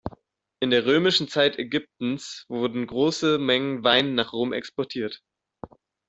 In 0.61 0.71
der 0.71 0.87
römischen 0.87 1.27
Zeit 1.27 1.59
Ägyptens 1.59 2.45
wurden 2.49 2.87
große 2.87 3.37
Mengen 3.37 3.83
Wein 3.83 4.15
nach 4.15 4.33
Rom 4.33 4.51
exportiert. 4.51 5.21